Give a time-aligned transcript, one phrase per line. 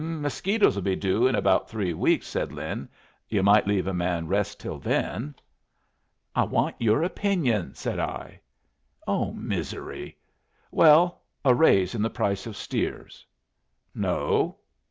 [0.03, 2.89] "Mosquitoes'll be due in about three weeks," said Lin.
[3.29, 5.35] "Yu' might leave a man rest till then."
[6.35, 8.39] "I want your opinion," said I.
[9.05, 10.17] "Oh, misery!
[10.71, 13.27] Well, a raise in the price of steers."
[13.93, 14.57] "No."